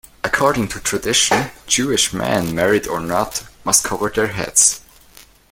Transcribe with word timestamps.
According 0.23 0.69
to 0.69 0.79
tradition, 0.79 1.51
Jewish 1.67 2.11
men, 2.11 2.55
married 2.55 2.87
or 2.87 2.99
not, 2.99 3.43
must 3.63 3.83
cover 3.83 4.09
their 4.09 4.25
heads. 4.29 4.81